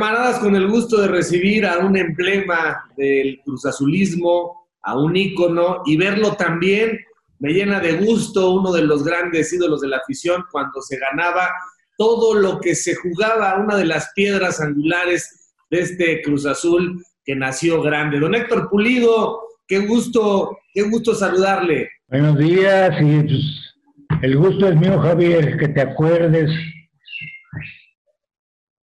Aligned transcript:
camaradas, 0.00 0.38
con 0.38 0.56
el 0.56 0.66
gusto 0.66 0.98
de 0.98 1.08
recibir 1.08 1.66
a 1.66 1.76
un 1.76 1.94
emblema 1.94 2.84
del 2.96 3.38
cruzazulismo, 3.44 4.66
a 4.80 4.98
un 4.98 5.14
ícono 5.14 5.82
y 5.84 5.98
verlo 5.98 6.36
también 6.36 6.98
me 7.38 7.52
llena 7.52 7.80
de 7.80 7.92
gusto, 7.92 8.50
uno 8.52 8.72
de 8.72 8.80
los 8.80 9.04
grandes 9.04 9.52
ídolos 9.52 9.82
de 9.82 9.88
la 9.88 9.98
afición 9.98 10.42
cuando 10.50 10.80
se 10.80 10.98
ganaba 10.98 11.50
todo 11.98 12.32
lo 12.32 12.60
que 12.60 12.74
se 12.74 12.94
jugaba, 12.94 13.58
una 13.62 13.76
de 13.76 13.84
las 13.84 14.10
piedras 14.14 14.62
angulares 14.62 15.52
de 15.70 15.80
este 15.80 16.22
Cruz 16.22 16.46
Azul 16.46 17.04
que 17.22 17.36
nació 17.36 17.82
grande. 17.82 18.20
Don 18.20 18.34
Héctor 18.34 18.70
Pulido, 18.70 19.42
qué 19.68 19.80
gusto, 19.80 20.56
qué 20.72 20.80
gusto 20.80 21.14
saludarle. 21.14 21.90
Buenos 22.08 22.38
días 22.38 22.96
y 23.02 23.20
pues, 23.20 24.22
el 24.22 24.36
gusto 24.38 24.66
es 24.66 24.76
mío, 24.76 24.98
Javier, 24.98 25.58
que 25.58 25.68
te 25.68 25.82
acuerdes 25.82 26.50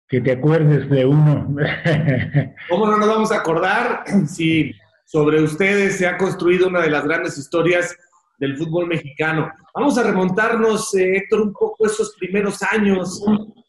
que 0.09 0.21
te 0.21 0.33
acuerdes 0.33 0.89
de 0.89 1.05
uno. 1.05 1.55
¿Cómo 2.69 2.87
no 2.87 2.97
nos 2.97 3.09
vamos 3.09 3.33
a 3.33 3.37
acordar 3.37 4.05
si 4.27 4.73
sobre 5.05 5.43
ustedes 5.43 5.97
se 5.97 6.07
ha 6.07 6.17
construido 6.17 6.69
una 6.69 6.81
de 6.81 6.91
las 6.91 7.05
grandes 7.05 7.37
historias 7.39 7.97
del 8.39 8.57
fútbol 8.57 8.87
mexicano? 8.87 9.51
Vamos 9.75 9.99
a 9.99 10.05
remontarnos, 10.05 10.95
eh, 10.95 11.17
Héctor, 11.17 11.43
un 11.43 11.53
poco 11.53 11.87
esos 11.87 12.15
primeros 12.19 12.63
años. 12.63 13.23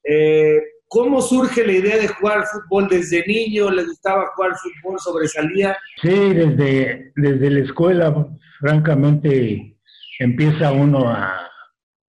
Eh, 0.04 0.60
¿Cómo 0.88 1.22
surge 1.22 1.66
la 1.66 1.74
idea 1.74 1.98
de 1.98 2.08
jugar 2.08 2.46
fútbol 2.46 2.88
desde 2.90 3.24
niño? 3.28 3.70
¿Le 3.70 3.84
gustaba 3.84 4.32
jugar 4.36 4.54
fútbol? 4.58 5.00
¿Sobresalía? 5.00 5.78
Sí, 6.02 6.34
desde, 6.34 7.12
desde 7.16 7.50
la 7.52 7.60
escuela, 7.60 8.28
francamente, 8.60 9.78
empieza 10.20 10.72
uno 10.72 11.08
a, 11.08 11.48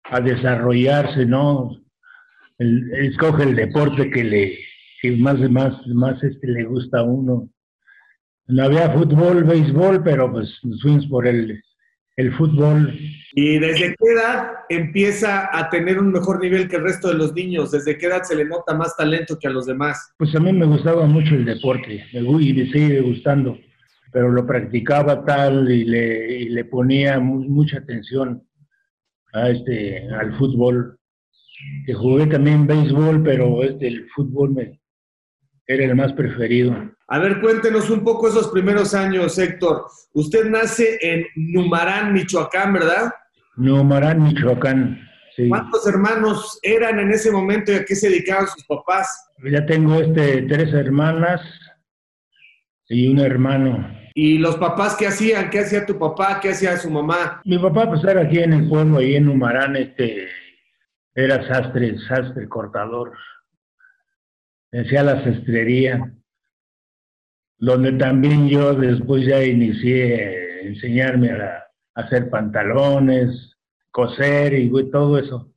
a 0.05 0.21
desarrollarse, 0.21 1.27
¿no? 1.27 1.71
El, 2.59 2.93
escoge 2.93 3.45
el 3.45 3.57
deporte 3.57 4.11
que 4.11 4.25
le 4.25 4.59
más 5.19 5.39
más 5.51 5.87
más 5.87 6.23
este 6.23 6.47
le 6.49 6.65
gusta 6.65 7.01
a 7.01 7.05
uno. 7.05 7.49
No 8.49 8.65
había 8.65 8.91
fútbol, 8.91 9.45
béisbol, 9.45 10.03
pero 10.03 10.33
pues 10.33 10.59
nos 10.63 10.81
fuimos 10.81 11.07
por 11.07 11.27
el, 11.27 11.63
el 12.17 12.35
fútbol. 12.35 12.99
¿Y 13.33 13.59
desde 13.59 13.95
qué 13.95 14.13
edad 14.13 14.53
empieza 14.71 15.51
a 15.57 15.69
tener 15.69 15.99
un 15.99 16.11
mejor 16.11 16.41
nivel 16.41 16.67
que 16.67 16.77
el 16.77 16.83
resto 16.83 17.09
de 17.09 17.15
los 17.15 17.35
niños? 17.35 17.71
¿Desde 17.71 17.99
qué 17.99 18.07
edad 18.07 18.23
se 18.23 18.35
le 18.35 18.47
nota 18.47 18.75
más 18.75 18.97
talento 18.97 19.39
que 19.39 19.49
a 19.49 19.51
los 19.51 19.67
demás? 19.67 20.15
Pues 20.17 20.35
a 20.35 20.41
mí 20.41 20.53
me 20.53 20.67
gustaba 20.67 21.07
mucho 21.07 21.35
el 21.35 21.45
deporte, 21.45 22.05
me, 22.13 22.21
y 22.21 22.55
me 22.55 22.73
sigue 22.73 23.01
gustando, 23.03 23.59
pero 24.13 24.31
lo 24.33 24.47
practicaba 24.47 25.25
tal 25.25 25.71
y 25.71 25.85
le, 25.85 26.39
y 26.39 26.49
le 26.49 26.65
ponía 26.65 27.21
mucha 27.21 27.79
atención 27.79 28.43
a 29.35 29.51
este, 29.51 30.09
al 30.09 30.37
fútbol 30.39 30.99
que 31.87 31.95
jugué 31.95 32.27
también 32.27 32.67
béisbol, 32.67 33.23
pero 33.23 33.63
el 33.63 34.09
fútbol 34.15 34.51
me, 34.51 34.81
era 35.67 35.85
el 35.85 35.95
más 35.95 36.13
preferido. 36.15 36.75
A 37.09 37.19
ver, 37.19 37.41
cuéntenos 37.41 37.91
un 37.91 38.03
poco 38.03 38.29
esos 38.29 38.49
primeros 38.49 38.95
años, 38.95 39.39
Héctor. 39.39 39.85
Usted 40.13 40.47
nace 40.51 40.99
en 41.01 41.27
Numarán, 41.37 42.13
Michoacán, 42.13 42.73
¿verdad? 42.73 43.13
Numarán, 43.57 44.23
Michoacán. 44.23 45.01
Sí. 45.37 45.49
¿Cuántos 45.49 45.87
hermanos 45.87 46.59
eran 46.63 46.99
en 46.99 47.11
ese 47.13 47.31
momento 47.31 47.71
y 47.71 47.77
a 47.77 47.85
qué 47.85 47.95
se 47.95 48.09
dedicaban 48.09 48.49
sus 48.49 48.65
papás? 48.65 49.31
Ya 49.51 49.65
tengo 49.67 49.95
este, 49.97 50.43
tres 50.43 50.73
hermanas 50.73 51.41
y 52.89 53.09
un 53.09 53.21
hermano. 53.21 53.97
¿Y 54.15 54.39
los 54.39 54.57
papás 54.57 54.97
qué 54.97 55.07
hacían? 55.07 55.49
¿Qué 55.51 55.61
hacía 55.61 55.87
tu 55.87 55.99
papá? 55.99 56.41
¿Qué 56.41 56.51
hacía 56.51 56.77
su 56.77 56.91
mamá? 56.91 57.41
Mi 57.45 57.59
papá 57.59 57.89
pues 57.89 58.03
era 58.03 58.23
aquí 58.23 58.41
en 58.41 58.53
el 58.53 58.69
pueblo, 58.69 58.99
ahí 58.99 59.15
en 59.15 59.27
Numarán, 59.27 59.77
este, 59.77 60.27
era 61.19 61.45
sastre, 61.49 61.99
sastre 61.99 62.49
cortador. 62.49 63.13
Hacía 64.73 65.03
la 65.03 65.25
sastrería, 65.25 66.15
donde 67.59 67.93
también 67.93 68.49
yo 68.49 68.73
después 68.75 69.27
ya 69.27 69.43
inicié 69.43 70.15
a 70.15 70.61
enseñarme 70.69 71.33
a, 71.33 71.65
hacer 71.95 72.31
pantalones, 72.31 73.57
coser 73.91 74.55
y 74.55 74.71
todo 74.91 75.19
eso. 75.19 75.53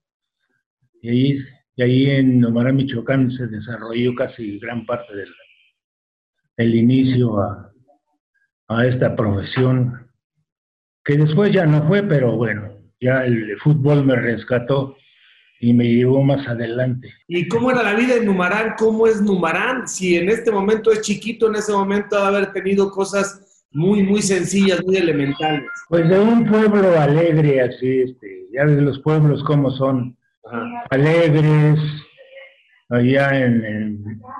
Y 0.99 1.37
ahí, 1.77 2.09
en 2.09 2.39
Nomará, 2.39 2.73
Michoacán, 2.73 3.29
se 3.29 3.45
desarrolló 3.45 4.15
casi 4.15 4.57
gran 4.57 4.83
parte 4.87 5.15
del, 5.15 5.29
del 6.57 6.73
inicio 6.73 7.39
a, 7.39 7.71
a 8.69 8.85
esta 8.87 9.15
profesión, 9.15 10.09
que 11.05 11.17
después 11.17 11.53
ya 11.53 11.67
no 11.67 11.87
fue, 11.87 12.01
pero 12.01 12.35
bueno, 12.35 12.81
ya 12.99 13.25
el 13.25 13.55
fútbol 13.59 14.03
me 14.03 14.15
rescató 14.15 14.95
y 15.61 15.73
me 15.73 15.85
llevó 15.85 16.23
más 16.23 16.45
adelante. 16.47 17.13
¿Y 17.27 17.47
cómo 17.47 17.69
era 17.69 17.83
la 17.83 17.93
vida 17.93 18.15
en 18.15 18.25
Numarán? 18.25 18.73
¿Cómo 18.77 19.05
es 19.05 19.21
Numarán? 19.21 19.87
Si 19.87 20.17
en 20.17 20.27
este 20.29 20.51
momento 20.51 20.91
es 20.91 21.01
chiquito, 21.01 21.47
en 21.47 21.55
ese 21.55 21.71
momento 21.71 22.17
ha 22.17 22.27
haber 22.27 22.51
tenido 22.51 22.89
cosas 22.89 23.65
muy, 23.71 24.01
muy 24.01 24.23
sencillas, 24.23 24.83
muy 24.83 24.97
elementales. 24.97 25.69
Pues 25.87 26.09
de 26.09 26.19
un 26.19 26.45
pueblo 26.45 26.99
alegre, 26.99 27.61
así, 27.61 28.01
este, 28.01 28.47
ya 28.51 28.65
ves 28.65 28.81
los 28.81 28.99
pueblos 29.01 29.43
cómo 29.43 29.69
son, 29.69 30.17
alegres, 30.89 31.79
allá 32.89 33.39
en, 33.39 33.63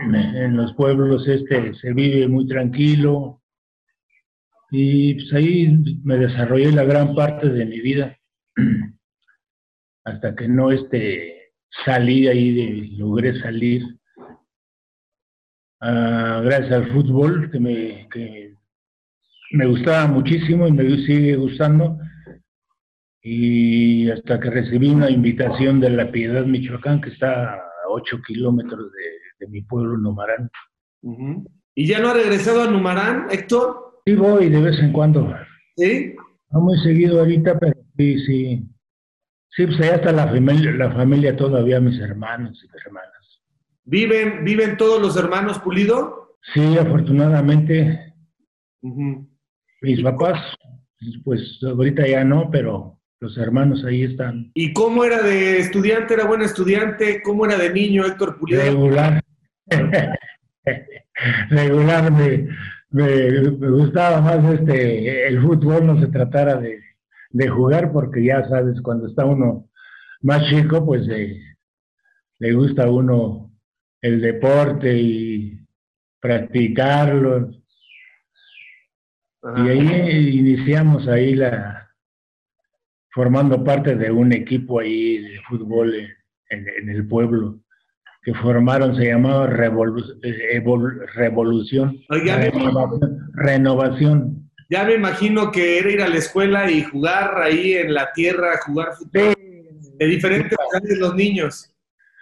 en, 0.01 0.57
los 0.57 0.73
pueblos 0.73 1.27
este 1.27 1.73
se 1.75 1.93
vive 1.93 2.27
muy 2.27 2.47
tranquilo, 2.47 3.41
y 4.71 5.13
pues 5.13 5.33
ahí 5.33 5.99
me 6.03 6.17
desarrollé 6.17 6.71
la 6.71 6.83
gran 6.83 7.13
parte 7.13 7.47
de 7.47 7.65
mi 7.65 7.79
vida. 7.79 8.17
hasta 10.03 10.35
que 10.35 10.47
no 10.47 10.71
este, 10.71 11.53
salí 11.85 12.27
ahí, 12.27 12.53
de, 12.53 12.97
logré 12.97 13.39
salir, 13.39 13.83
uh, 15.81 16.41
gracias 16.43 16.71
al 16.71 16.91
fútbol, 16.91 17.49
que 17.51 17.59
me, 17.59 18.07
que 18.09 18.55
me 19.51 19.65
gustaba 19.65 20.07
muchísimo 20.07 20.67
y 20.67 20.71
me 20.71 20.83
sigue 21.05 21.35
gustando, 21.35 21.97
y 23.23 24.09
hasta 24.09 24.39
que 24.39 24.49
recibí 24.49 24.89
una 24.89 25.09
invitación 25.09 25.79
de 25.79 25.91
La 25.91 26.11
Piedad, 26.11 26.45
Michoacán, 26.45 27.01
que 27.01 27.11
está 27.11 27.53
a 27.53 27.61
8 27.89 28.19
kilómetros 28.27 28.91
de, 28.91 29.47
mi 29.47 29.61
pueblo, 29.61 29.97
Numarán. 29.97 30.49
¿Y 31.75 31.87
ya 31.87 31.99
no 31.99 32.09
ha 32.09 32.13
regresado 32.13 32.63
a 32.63 32.67
Numarán, 32.67 33.27
Héctor? 33.31 34.01
Sí, 34.05 34.15
voy 34.15 34.49
de 34.49 34.61
vez 34.61 34.79
en 34.79 34.93
cuando. 34.93 35.35
¿Sí? 35.75 36.15
No 36.51 36.61
muy 36.61 36.77
seguido 36.79 37.19
ahorita, 37.19 37.57
pero 37.57 37.73
sí, 37.97 38.19
sí. 38.25 38.63
Sí, 39.55 39.65
pues 39.65 39.79
allá 39.81 39.95
está 39.95 40.11
la 40.13 40.27
familia, 40.27 40.71
la 40.71 40.91
familia 40.91 41.35
todavía, 41.35 41.79
mis 41.79 41.99
hermanos 41.99 42.57
y 42.63 42.67
mis 42.67 42.85
hermanas. 42.85 43.41
¿Viven, 43.83 44.45
¿Viven 44.45 44.77
todos 44.77 45.01
los 45.01 45.17
hermanos 45.17 45.59
Pulido? 45.59 46.37
Sí, 46.53 46.77
afortunadamente. 46.77 48.13
Mis 49.81 50.01
papás, 50.01 50.39
pues 51.23 51.59
ahorita 51.63 52.07
ya 52.07 52.23
no, 52.23 52.49
pero 52.49 52.99
los 53.19 53.37
hermanos 53.37 53.83
ahí 53.83 54.03
están. 54.03 54.51
¿Y 54.53 54.71
cómo 54.73 55.03
era 55.03 55.21
de 55.21 55.59
estudiante? 55.59 56.13
¿Era 56.13 56.25
buen 56.25 56.41
estudiante? 56.41 57.21
¿Cómo 57.21 57.45
era 57.45 57.57
de 57.57 57.71
niño 57.71 58.05
Héctor 58.05 58.39
Pulido? 58.39 58.61
Regular. 58.61 59.21
Regular, 61.49 62.11
me, 62.11 62.47
me, 62.89 63.69
gustaba 63.69 64.21
más 64.21 64.53
este 64.53 65.27
el 65.27 65.41
fútbol, 65.41 65.85
no 65.85 65.99
se 65.99 66.07
tratara 66.07 66.55
de 66.55 66.79
de 67.33 67.47
jugar, 67.47 67.91
porque 67.91 68.23
ya 68.23 68.47
sabes, 68.47 68.81
cuando 68.81 69.07
está 69.07 69.25
uno 69.25 69.69
más 70.21 70.47
chico, 70.49 70.85
pues 70.85 71.07
le 71.07 72.53
gusta 72.53 72.83
a 72.83 72.91
uno 72.91 73.51
el 74.01 74.21
deporte 74.21 74.97
y 74.97 75.59
practicarlo. 76.19 77.51
Y 79.57 79.69
ahí 79.69 80.37
iniciamos 80.37 81.07
ahí 81.07 81.35
la 81.35 81.89
formando 83.13 83.63
parte 83.63 83.95
de 83.95 84.11
un 84.11 84.31
equipo 84.31 84.79
ahí 84.79 85.17
de 85.17 85.39
fútbol 85.49 85.93
en, 86.49 86.89
el 86.89 87.07
pueblo 87.07 87.59
que 88.23 88.33
formaron, 88.35 88.95
se 88.95 89.07
llamaba 89.07 89.47
Revolución, 89.47 90.19
renovación 93.33 94.50
ya 94.71 94.85
me 94.85 94.93
imagino 94.93 95.51
que 95.51 95.79
era 95.79 95.91
ir 95.91 96.01
a 96.01 96.07
la 96.07 96.15
escuela 96.15 96.71
y 96.71 96.81
jugar 96.81 97.41
ahí 97.41 97.73
en 97.73 97.93
la 97.93 98.13
tierra, 98.13 98.57
jugar 98.65 98.93
fútbol. 98.93 99.35
De 99.97 100.05
diferentes 100.07 100.57
de 100.81 100.95
los 100.95 101.13
niños. 101.13 101.75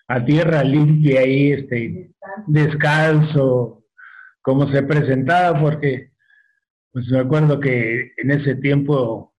A 0.07 0.25
tierra 0.25 0.63
limpia 0.63 1.21
ahí, 1.21 1.51
este, 1.51 2.09
descalzo, 2.47 3.85
como 4.41 4.67
se 4.71 4.81
presentaba, 4.81 5.59
porque 5.59 6.09
pues 6.91 7.07
me 7.09 7.19
acuerdo 7.19 7.59
que 7.59 8.13
en 8.17 8.31
ese 8.31 8.55
tiempo 8.55 9.35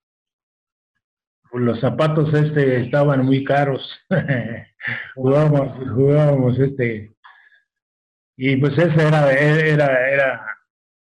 pues, 1.51 1.65
los 1.65 1.81
zapatos 1.81 2.33
este 2.33 2.83
estaban 2.83 3.25
muy 3.27 3.43
caros. 3.43 3.91
jugábamos, 5.17 5.77
jugábamos 5.91 6.59
este 6.61 7.11
y 8.37 8.57
pues 8.57 8.79
ese 8.79 9.07
era, 9.07 9.33
era, 9.33 10.11
era 10.11 10.60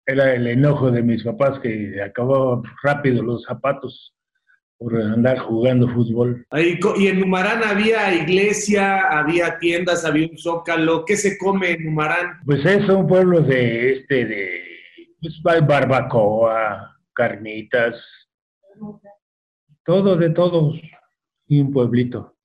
era 0.09 0.33
el 0.33 0.47
enojo 0.47 0.91
de 0.91 1.01
mis 1.01 1.23
papás 1.23 1.59
que 1.59 2.01
acababan 2.01 2.63
rápido 2.83 3.23
los 3.23 3.43
zapatos 3.43 4.13
por 4.77 4.95
andar 4.95 5.39
jugando 5.39 5.87
fútbol. 5.89 6.45
Y 6.97 7.07
en 7.07 7.19
Numarán 7.19 7.63
había 7.63 8.13
iglesia, 8.13 9.01
había 9.09 9.57
tiendas, 9.59 10.05
había 10.05 10.27
un 10.27 10.37
zócalo. 10.37 11.03
¿Qué 11.05 11.17
se 11.17 11.37
come 11.37 11.71
en 11.71 11.85
Numarán? 11.85 12.39
Pues 12.45 12.65
es 12.65 12.87
un 12.87 13.05
pueblo 13.05 13.41
de 13.41 13.93
este 13.93 14.25
de 14.25 14.61
pues, 15.21 15.41
barbacoa, 15.43 16.95
carnitas, 17.13 18.01
todo 19.83 20.15
de 20.15 20.29
todos 20.29 20.79
y 21.47 21.59
un 21.59 21.73
pueblito 21.73 22.35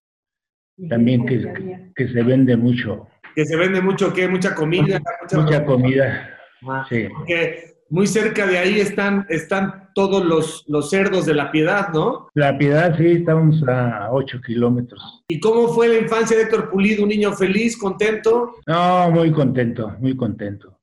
también 0.89 1.25
que, 1.27 1.91
que, 1.95 2.09
se 2.09 2.23
vende 2.23 2.57
mucho. 2.57 3.07
Que 3.35 3.45
se 3.45 3.57
vende 3.57 3.81
mucho, 3.81 4.13
¿qué? 4.13 4.29
Mucha 4.29 4.55
comida. 4.55 5.01
Mucha, 5.33 5.65
comida. 5.65 6.34
Ah, 6.69 6.87
sí. 6.89 7.09
Que 7.27 7.75
muy 7.91 8.07
cerca 8.07 8.47
de 8.47 8.59
ahí 8.59 8.81
están, 8.81 9.27
están 9.29 9.91
todos 9.95 10.25
los, 10.25 10.65
los 10.69 10.91
cerdos 10.91 11.27
de 11.27 11.35
la 11.35 11.53
piedad, 11.53 11.89
¿no? 11.93 12.29
La 12.35 12.57
piedad, 12.59 12.97
sí, 12.97 13.07
estamos 13.07 13.63
a 13.69 14.09
8 14.11 14.41
kilómetros. 14.45 15.25
¿Y 15.29 15.39
cómo 15.41 15.69
fue 15.69 15.89
la 15.89 15.99
infancia 15.99 16.37
de 16.37 16.45
Héctor 16.45 16.71
Pulido? 16.71 17.05
¿Un 17.05 17.11
niño 17.11 17.33
feliz, 17.33 17.77
contento? 17.77 18.57
No, 18.67 19.11
muy 19.11 19.31
contento, 19.33 19.95
muy 20.01 20.17
contento. 20.17 20.81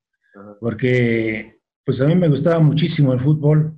Porque, 0.60 1.60
pues 1.84 2.00
a 2.00 2.06
mí 2.06 2.14
me 2.14 2.28
gustaba 2.28 2.60
muchísimo 2.60 3.12
el 3.12 3.20
fútbol. 3.20 3.74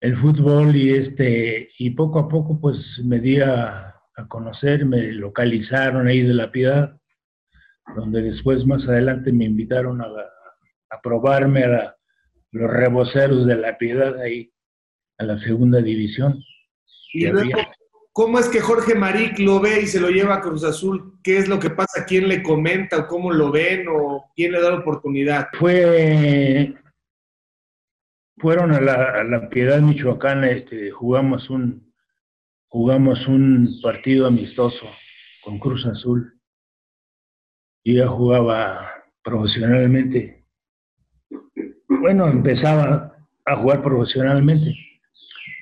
El 0.00 0.16
fútbol 0.20 0.74
y 0.74 0.90
este, 0.90 1.70
y 1.78 1.90
poco 1.90 2.18
a 2.18 2.28
poco, 2.28 2.60
pues 2.60 2.78
me 3.04 3.20
di 3.20 3.40
a 3.40 3.94
a 4.16 4.28
conocer, 4.28 4.84
me 4.84 5.12
localizaron 5.12 6.06
ahí 6.06 6.22
de 6.22 6.34
la 6.34 6.50
piedad, 6.50 6.96
donde 7.96 8.22
después 8.22 8.64
más 8.66 8.86
adelante 8.86 9.32
me 9.32 9.44
invitaron 9.44 10.00
a, 10.00 10.06
probarme 11.02 11.64
a 11.64 11.96
los 12.52 12.70
reboceros 12.70 13.46
de 13.46 13.56
la 13.56 13.76
piedad 13.78 14.18
ahí, 14.20 14.52
a 15.18 15.24
la 15.24 15.38
segunda 15.40 15.80
división. 15.80 16.42
Y 17.12 17.26
luego, 17.26 17.58
¿cómo 18.12 18.38
es 18.38 18.48
que 18.48 18.60
Jorge 18.60 18.94
Maric 18.94 19.38
lo 19.38 19.60
ve 19.60 19.82
y 19.82 19.86
se 19.86 20.00
lo 20.00 20.08
lleva 20.08 20.36
a 20.36 20.40
Cruz 20.40 20.64
Azul? 20.64 21.18
¿Qué 21.22 21.38
es 21.38 21.48
lo 21.48 21.58
que 21.58 21.70
pasa? 21.70 22.04
¿Quién 22.06 22.28
le 22.28 22.42
comenta 22.42 22.98
o 22.98 23.06
cómo 23.06 23.32
lo 23.32 23.50
ven 23.50 23.86
o 23.88 24.30
quién 24.34 24.52
le 24.52 24.60
da 24.60 24.70
la 24.70 24.78
oportunidad? 24.78 25.48
Fue 25.58 26.74
fueron 28.38 28.72
a 28.72 28.80
la, 28.80 29.20
a 29.20 29.24
la 29.24 29.48
Piedad 29.48 29.80
Michoacán, 29.80 30.44
este, 30.44 30.90
jugamos 30.90 31.48
un, 31.48 31.94
jugamos 32.68 33.26
un 33.26 33.78
partido 33.82 34.26
amistoso 34.26 34.86
con 35.42 35.58
Cruz 35.58 35.86
Azul. 35.86 36.40
y 37.84 37.96
ya 37.96 38.08
jugaba 38.08 38.90
profesionalmente. 39.22 40.43
Bueno, 42.04 42.28
empezaba 42.28 43.16
a 43.46 43.56
jugar 43.56 43.82
profesionalmente. 43.82 44.76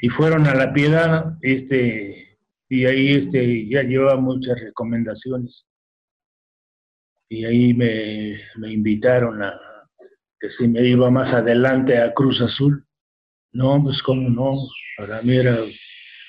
Y 0.01 0.09
fueron 0.09 0.45
a 0.49 0.57
la 0.57 0.73
piedad, 0.73 1.37
este, 1.41 2.37
y 2.69 2.85
ahí 2.85 3.13
este, 3.13 3.69
ya 3.69 3.85
llevaba 3.85 4.21
muchas 4.21 4.59
recomendaciones. 4.61 5.65
Y 7.29 7.45
ahí 7.45 7.73
me, 7.75 8.41
me 8.57 8.73
invitaron 8.73 9.41
a 9.41 9.57
que 10.41 10.49
si 10.59 10.67
me 10.67 10.85
iba 10.85 11.09
más 11.13 11.33
adelante 11.33 11.97
a 11.97 12.13
Cruz 12.13 12.41
Azul. 12.41 12.85
No, 13.53 13.81
pues 13.81 14.03
cómo 14.03 14.29
no, 14.29 14.69
para 14.97 15.23
mí 15.23 15.37
era 15.37 15.61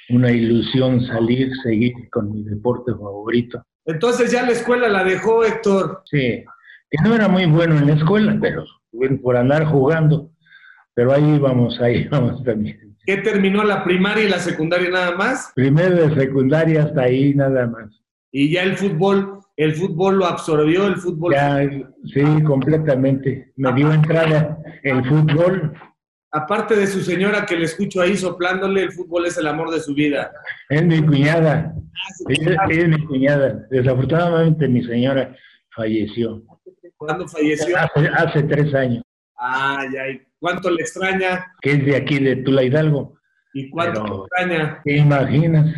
una 0.10 0.32
ilusión 0.32 1.08
salir, 1.08 1.50
seguir 1.64 1.94
con 2.12 2.32
mi 2.32 2.44
deporte 2.44 2.92
favorito. 2.92 3.66
Entonces 3.84 4.32
ya 4.32 4.44
la 4.44 4.52
escuela 4.52 4.90
la 4.90 5.04
dejó 5.04 5.44
Héctor. 5.44 6.04
Sí, 6.06 6.46
que 6.92 7.04
no 7.04 7.16
era 7.16 7.28
muy 7.28 7.48
bueno 7.48 7.80
en 7.80 7.88
la 7.88 7.94
escuela, 7.94 8.38
pero 8.40 8.64
por 9.22 9.38
andar 9.38 9.66
jugando. 9.66 10.32
Pero 10.94 11.14
ahí 11.14 11.40
vamos, 11.40 11.80
ahí 11.82 12.08
vamos 12.12 12.44
también. 12.44 12.96
¿Qué 13.06 13.18
terminó 13.18 13.64
la 13.64 13.84
primaria 13.84 14.24
y 14.24 14.30
la 14.30 14.40
secundaria 14.40 14.90
nada 14.90 15.16
más? 15.16 15.52
Primero 15.56 16.08
de 16.08 16.16
secundaria 16.16 16.84
hasta 16.84 17.02
ahí 17.02 17.34
nada 17.34 17.68
más. 17.68 18.02
Y 18.32 18.52
ya 18.52 18.64
el 18.64 18.78
fútbol, 18.78 19.40
el 19.58 19.74
fútbol 19.74 20.18
lo 20.18 20.26
absorbió, 20.26 20.88
el 20.88 20.96
fútbol. 20.96 21.34
Ya, 21.34 21.70
sí, 22.06 22.44
completamente. 22.44 23.52
Me 23.58 23.74
dio 23.74 23.92
entrada 23.92 24.58
el 24.84 25.04
fútbol 25.06 25.74
aparte 26.34 26.76
de 26.76 26.88
su 26.88 27.02
señora 27.02 27.46
que 27.46 27.56
le 27.56 27.66
escucho 27.66 28.02
ahí 28.02 28.18
soplándole, 28.18 28.84
el 28.84 28.92
fútbol 28.92 29.28
es 29.28 29.38
el 29.38 29.48
amor 29.48 29.72
de 29.72 29.80
su 29.80 29.94
vida. 29.94 30.32
Es 30.68 30.84
mi 30.84 31.02
cuñada. 31.02 31.74
Ah, 32.58 32.68
es 32.70 32.90
mi 32.90 33.06
cuñada. 33.06 33.66
Desafortunadamente 33.70 34.68
mi 34.68 34.84
señora 34.84 35.36
falleció. 35.76 36.44
¿Cuándo 37.06 37.28
falleció? 37.28 37.76
Hace, 37.78 38.44
tres 38.44 38.74
años. 38.74 39.04
Ah, 39.38 39.86
ya. 39.94 40.08
¿Y 40.08 40.22
cuánto 40.40 40.70
le 40.70 40.82
extraña? 40.82 41.54
Que 41.62 41.72
es 41.74 41.86
de 41.86 41.96
aquí, 41.98 42.20
de 42.20 42.38
Tula 42.38 42.64
Hidalgo. 42.64 43.18
¿Y 43.54 43.70
cuánto 43.70 44.04
le 44.06 44.16
extraña? 44.16 44.82
¿Te 44.84 44.98
imaginas? 44.98 45.76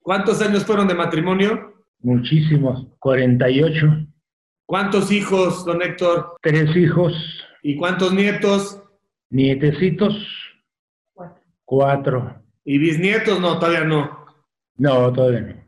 ¿Cuántos 0.00 0.40
años 0.40 0.64
fueron 0.64 0.86
de 0.86 0.94
matrimonio? 0.94 1.74
Muchísimos, 1.98 2.86
48. 3.00 4.06
¿Cuántos 4.64 5.10
hijos, 5.10 5.64
don 5.64 5.82
Héctor? 5.82 6.36
Tres 6.40 6.76
hijos. 6.76 7.12
¿Y 7.62 7.76
cuántos 7.76 8.14
nietos? 8.14 8.80
Nietecitos, 9.30 10.14
cuatro. 11.64 12.40
¿Y 12.64 12.78
bisnietos? 12.78 13.40
No, 13.40 13.58
todavía 13.58 13.84
no. 13.84 14.26
No, 14.76 15.12
todavía 15.12 15.40
no. 15.40 15.62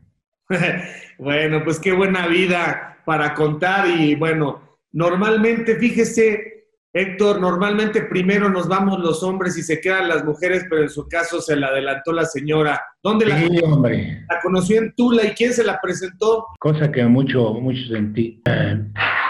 bueno, 1.17 1.63
pues 1.63 1.79
qué 1.79 1.91
buena 1.91 2.27
vida 2.27 3.01
para 3.05 3.33
contar 3.33 3.87
y 3.87 4.15
bueno, 4.15 4.64
normalmente, 4.95 5.75
fíjese, 5.75 6.55
Héctor, 6.93 7.41
normalmente 7.41 8.03
primero 8.03 8.49
nos 8.49 8.69
vamos 8.69 8.99
los 8.99 9.21
hombres 9.21 9.57
y 9.57 9.63
se 9.63 9.81
quedan 9.81 10.07
las 10.07 10.23
mujeres, 10.23 10.65
pero 10.69 10.83
en 10.83 10.89
su 10.89 11.05
caso 11.09 11.41
se 11.41 11.57
la 11.57 11.67
adelantó 11.67 12.13
la 12.13 12.23
señora. 12.23 12.81
¿Dónde 13.03 13.25
la, 13.25 13.37
sí, 13.37 13.59
hombre. 13.61 14.23
la 14.29 14.39
conoció 14.41 14.77
en 14.77 14.95
Tula 14.95 15.25
y 15.25 15.31
quién 15.31 15.51
se 15.51 15.65
la 15.65 15.77
presentó? 15.81 16.45
Cosa 16.57 16.89
que 16.89 17.03
mucho, 17.03 17.53
mucho 17.55 17.85
sentí. 17.89 18.41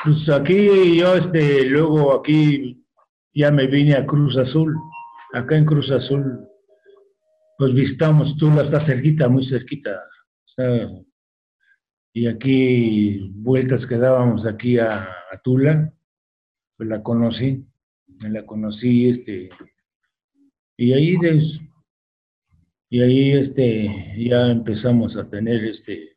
Pues 0.03 0.29
aquí 0.29 0.97
yo, 0.97 1.15
este, 1.15 1.65
luego 1.65 2.19
aquí 2.19 2.85
ya 3.33 3.50
me 3.50 3.65
vine 3.65 3.95
a 3.95 4.06
Cruz 4.06 4.38
Azul. 4.38 4.75
Acá 5.33 5.57
en 5.57 5.65
Cruz 5.65 5.89
Azul, 5.89 6.47
pues 7.57 7.73
visitamos 7.73 8.38
Tula, 8.38 8.61
está 8.61 8.85
cerquita, 8.85 9.27
muy 9.27 9.44
cerquita. 9.50 10.03
Y 12.15 12.27
aquí, 12.27 13.29
vueltas 13.35 13.85
que 13.88 13.97
dábamos 13.97 14.45
aquí 14.45 14.79
a, 14.79 15.06
Tula, 15.44 15.94
pues 16.77 16.88
la 16.88 17.03
conocí, 17.03 17.65
me 18.07 18.29
la 18.29 18.45
conocí, 18.45 19.09
este, 19.09 19.50
y 20.77 20.94
ahí 20.94 21.17
y 22.89 23.01
ahí 23.01 23.31
este, 23.31 24.15
ya 24.17 24.50
empezamos 24.50 25.17
a 25.17 25.29
tener 25.29 25.65
este 25.65 26.15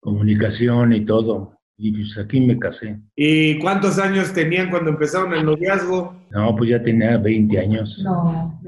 comunicación 0.00 0.92
y 0.92 1.06
todo. 1.06 1.60
Y 1.78 1.92
pues 1.92 2.18
aquí 2.18 2.40
me 2.40 2.58
casé. 2.58 2.98
¿Y 3.14 3.60
cuántos 3.60 3.96
años 4.00 4.32
tenían 4.34 4.70
cuando 4.70 4.90
empezaron 4.90 5.34
el 5.34 5.44
noviazgo? 5.44 6.20
No, 6.32 6.56
pues 6.56 6.70
ya 6.70 6.82
tenía 6.82 7.16
20 7.16 7.58
años. 7.60 7.96
No, 8.02 8.60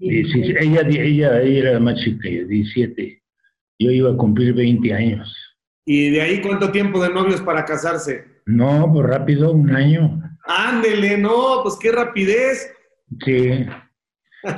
ella, 0.00 0.80
ella, 0.80 1.42
ella 1.42 1.42
era 1.42 1.78
más 1.78 2.00
chica, 2.00 2.26
17. 2.26 3.23
Yo 3.78 3.90
iba 3.90 4.10
a 4.10 4.16
cumplir 4.16 4.54
20 4.54 4.94
años. 4.94 5.36
¿Y 5.86 6.10
de 6.10 6.22
ahí 6.22 6.40
cuánto 6.40 6.70
tiempo 6.70 7.02
de 7.02 7.10
novios 7.10 7.40
para 7.40 7.64
casarse? 7.64 8.24
No, 8.46 8.90
pues 8.92 9.06
rápido, 9.06 9.52
un 9.52 9.74
año. 9.74 10.22
Ándele, 10.46 11.18
no, 11.18 11.60
pues 11.62 11.76
qué 11.80 11.92
rapidez. 11.92 12.72
Sí, 13.24 13.66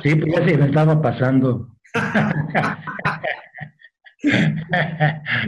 sí, 0.03 0.15
pues 0.15 0.33
ya 0.33 0.45
se 0.45 0.57
me 0.57 0.65
estaba 0.65 1.01
pasando. 1.01 1.69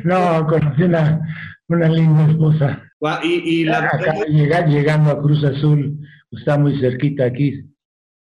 no, 0.04 0.48
conocí 0.48 0.84
una, 0.84 1.22
una 1.68 1.90
linda 1.90 2.28
esposa. 2.30 2.84
Y, 3.24 3.64
la... 3.64 4.66
llegando 4.68 5.12
a 5.12 5.22
Cruz 5.22 5.44
Azul, 5.44 6.00
está 6.32 6.58
muy 6.58 6.80
cerquita 6.80 7.26
aquí, 7.26 7.64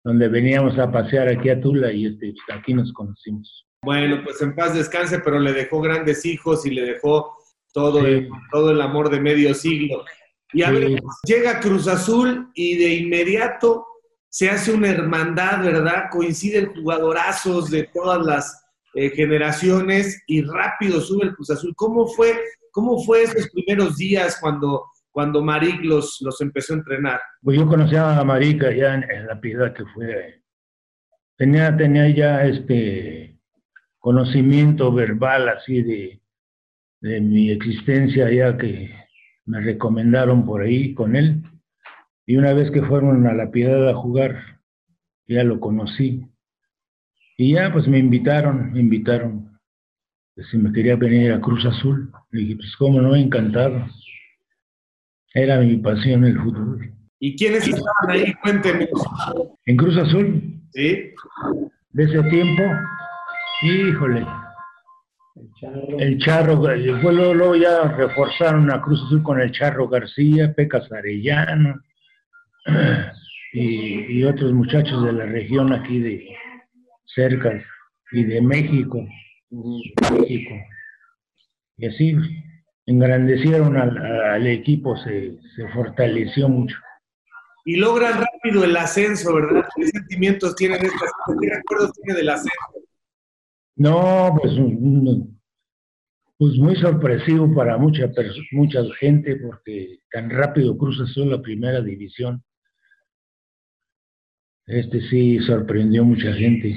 donde 0.03 0.27
veníamos 0.27 0.77
a 0.77 0.91
pasear 0.91 1.29
aquí 1.29 1.49
a 1.49 1.61
Tula 1.61 1.91
y 1.91 2.07
este, 2.07 2.33
aquí 2.53 2.73
nos 2.73 2.91
conocimos. 2.91 3.65
Bueno, 3.85 4.21
pues 4.23 4.41
en 4.41 4.55
paz 4.55 4.73
descanse, 4.73 5.19
pero 5.19 5.39
le 5.39 5.53
dejó 5.53 5.79
grandes 5.79 6.25
hijos 6.25 6.65
y 6.65 6.71
le 6.71 6.81
dejó 6.81 7.37
todo, 7.71 8.05
el, 8.05 8.27
todo 8.51 8.71
el 8.71 8.81
amor 8.81 9.09
de 9.09 9.21
medio 9.21 9.53
siglo. 9.53 10.03
Y 10.51 10.63
a 10.63 10.71
ver, 10.71 10.99
llega 11.25 11.59
Cruz 11.59 11.87
Azul 11.87 12.49
y 12.53 12.77
de 12.77 12.95
inmediato 12.95 13.85
se 14.27 14.49
hace 14.49 14.73
una 14.73 14.89
hermandad, 14.89 15.63
¿verdad? 15.63 16.05
Coinciden 16.11 16.73
jugadorazos 16.73 17.69
de 17.69 17.83
todas 17.93 18.25
las 18.25 18.65
eh, 18.95 19.09
generaciones 19.11 20.21
y 20.27 20.41
rápido 20.41 20.99
sube 20.99 21.25
el 21.25 21.35
Cruz 21.35 21.51
Azul. 21.51 21.73
¿Cómo 21.75 22.07
fue 22.07 22.35
¿Cómo 22.75 23.01
fue 23.01 23.23
esos 23.23 23.49
primeros 23.51 23.95
días 23.95 24.37
cuando, 24.41 24.83
cuando 25.09 25.41
Maric 25.41 25.81
los, 25.81 26.19
los 26.19 26.41
empezó 26.41 26.73
a 26.73 26.77
entrenar? 26.77 27.21
Pues 27.41 27.57
yo 27.57 27.65
conocía 27.65 28.19
a 28.19 28.23
Maric 28.25 28.63
ya 28.75 28.95
en, 28.95 29.27
la 29.27 29.39
piedad 29.39 29.73
que 29.73 29.85
fue. 29.93 30.43
Tenía, 31.37 31.75
tenía 31.77 32.09
ya 32.09 32.43
este 32.43 33.34
conocimiento 34.05 34.93
verbal 34.93 35.49
así 35.49 35.81
de, 35.81 36.21
de 37.01 37.21
mi 37.21 37.49
existencia 37.49 38.31
ya 38.31 38.55
que 38.55 38.93
me 39.45 39.59
recomendaron 39.61 40.45
por 40.45 40.61
ahí 40.61 40.93
con 40.93 41.15
él. 41.15 41.41
Y 42.27 42.37
una 42.37 42.53
vez 42.53 42.69
que 42.69 42.83
fueron 42.83 43.25
a 43.25 43.33
la 43.33 43.49
piedad 43.49 43.89
a 43.89 43.95
jugar, 43.95 44.61
ya 45.27 45.43
lo 45.43 45.59
conocí. 45.59 46.23
Y 47.35 47.53
ya, 47.53 47.73
pues 47.73 47.87
me 47.87 47.97
invitaron, 47.97 48.73
me 48.73 48.79
invitaron. 48.79 49.59
si 50.51 50.57
me 50.59 50.71
quería 50.71 50.97
venir 50.97 51.31
a 51.31 51.41
Cruz 51.41 51.65
Azul. 51.65 52.11
Le 52.29 52.41
dije, 52.41 52.57
pues 52.57 52.75
cómo 52.77 53.01
no, 53.01 53.15
encantado. 53.15 53.87
Era 55.33 55.61
mi 55.61 55.77
pasión 55.77 56.25
el 56.25 56.37
fútbol. 56.39 56.93
¿Y 57.19 57.35
quiénes 57.35 57.67
estaban 57.67 58.09
ahí? 58.09 58.35
Cuénteme. 58.43 58.87
En 59.65 59.77
Cruz 59.77 59.97
Azul. 59.97 60.61
Sí. 60.73 61.11
De 61.89 62.03
ese 62.03 62.21
tiempo, 62.29 62.61
híjole. 63.61 64.25
El 65.99 66.17
Charro, 66.19 66.55
después 66.61 67.15
luego, 67.15 67.55
ya 67.55 67.83
reforzaron 67.89 68.71
a 68.71 68.81
Cruz 68.81 69.03
Azul 69.05 69.23
con 69.23 69.39
el 69.41 69.51
Charro 69.51 69.87
García, 69.89 70.53
Pecas 70.53 70.89
Arellano 70.91 71.81
y, 73.53 74.19
y 74.19 74.23
otros 74.23 74.53
muchachos 74.53 75.03
de 75.03 75.13
la 75.13 75.25
región 75.25 75.73
aquí 75.73 75.99
de 75.99 76.35
cerca 77.05 77.61
y 78.11 78.23
de 78.23 78.41
México. 78.41 79.05
México. 79.49 80.55
Y 81.77 81.87
así 81.87 82.15
engrandecieron 82.85 83.77
al, 83.77 84.47
equipo, 84.47 84.95
se, 84.97 85.37
fortaleció 85.73 86.47
mucho. 86.49 86.77
Y 87.65 87.77
logran 87.77 88.21
rápido 88.21 88.63
el 88.63 88.77
ascenso, 88.77 89.33
¿verdad? 89.33 89.67
¿Qué 89.75 89.87
sentimientos 89.87 90.55
tienen 90.55 90.85
estas? 90.85 91.11
¿Qué 91.41 91.49
recuerdos 91.49 91.93
tiene 91.93 92.19
del 92.19 92.29
ascenso? 92.29 92.84
No, 93.77 94.37
pues, 94.41 94.53
pues 96.37 96.55
muy 96.57 96.75
sorpresivo 96.77 97.53
para 97.53 97.77
mucha, 97.77 98.09
mucha 98.51 98.81
gente 98.99 99.35
porque 99.37 99.99
tan 100.11 100.29
rápido 100.29 100.77
cruza 100.77 101.05
solo 101.07 101.37
la 101.37 101.41
primera 101.41 101.81
división. 101.81 102.43
Este 104.65 105.01
sí 105.09 105.39
sorprendió 105.39 106.03
mucha 106.03 106.33
gente. 106.33 106.75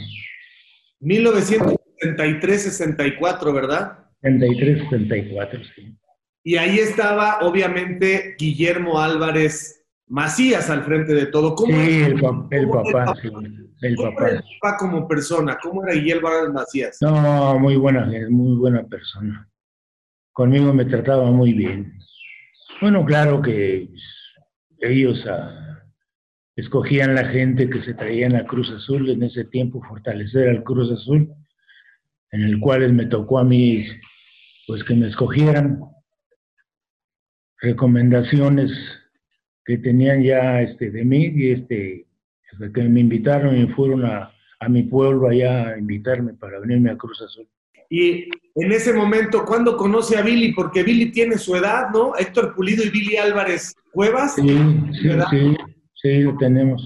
1973-64, 1.01 3.55
¿verdad? 3.55 3.99
73-74, 4.23 5.63
sí. 5.75 5.97
Y 6.45 6.57
ahí 6.57 6.79
estaba, 6.79 7.41
obviamente, 7.41 8.37
Guillermo 8.39 9.01
Álvarez 9.01 9.78
Macías 10.09 10.71
al 10.71 10.85
frente 10.85 11.15
de 11.15 11.27
todo. 11.27 11.55
¿Cómo 11.55 11.73
sí, 11.73 12.03
el, 12.03 12.21
papá, 12.21 12.49
el 12.51 12.69
papá, 12.69 13.15
el 13.83 13.97
papá. 13.97 14.77
como 14.79 15.07
persona? 15.07 15.59
¿Cómo 15.63 15.85
era 15.85 15.95
Guillermo 15.95 16.29
Álvarez 16.29 16.53
Macías? 16.53 16.99
No, 17.01 17.59
muy 17.59 17.77
buena, 17.77 18.11
muy 18.31 18.57
buena 18.57 18.85
persona. 18.85 19.49
Conmigo 20.33 20.73
me 20.73 20.85
trataba 20.85 21.31
muy 21.31 21.53
bien. 21.53 21.99
Bueno, 22.81 23.05
claro 23.05 23.43
que 23.43 23.89
ellos 24.81 25.25
ah, 25.29 25.83
escogían 26.57 27.15
la 27.15 27.25
gente 27.27 27.69
que 27.69 27.83
se 27.83 27.95
traían 27.95 28.37
a 28.37 28.47
Cruz 28.47 28.71
Azul 28.71 29.11
en 29.11 29.23
ese 29.25 29.45
tiempo, 29.45 29.83
fortalecer 29.83 30.49
al 30.49 30.63
Cruz 30.63 30.91
Azul, 30.93 31.33
en 32.31 32.43
el 32.43 32.61
cual 32.61 32.93
me 32.93 33.07
tocó 33.07 33.39
a 33.39 33.45
mí 33.45 33.85
pues 34.67 34.85
que 34.85 34.95
me 34.95 35.09
escogieran 35.09 35.81
recomendaciones 37.61 38.71
que 39.69 39.77
tenían 39.77 40.23
ya 40.23 40.63
este, 40.63 40.91
de 40.91 41.05
mí 41.05 41.31
y 41.35 41.51
este, 41.51 42.07
que 42.75 42.83
me 42.85 43.01
invitaron 43.01 43.55
y 43.55 43.67
fueron 43.67 44.03
a, 44.07 44.33
mi 44.67 44.83
pueblo 44.85 45.29
allá 45.29 45.69
a 45.69 45.79
invitarme 45.79 46.33
para 46.33 46.59
venirme 46.59 46.91
a 46.91 46.97
Cruz 46.97 47.21
Azul. 47.21 47.47
Y 47.91 48.25
en 48.55 48.73
ese 48.73 48.95
momento, 48.95 49.45
¿cuándo 49.45 49.77
conoce 49.77 50.17
a 50.17 50.23
Billy? 50.23 50.53
Porque 50.53 50.83
Billy 50.83 51.13
tiene 51.13 51.37
su 51.37 51.55
edad, 51.55 51.91
¿no? 51.93 52.17
Héctor 52.17 52.55
Pulido 52.55 52.83
y 52.83 52.89
Billy 52.89 53.17
Álvarez 53.19 53.75
Cuevas. 53.93 54.35
Sí, 54.37 54.49
sí, 54.49 55.11
sí, 55.31 55.57
sí, 55.95 56.23
lo 56.23 56.37
tenemos. 56.39 56.83